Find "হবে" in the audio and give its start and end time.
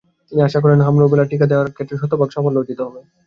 2.85-2.99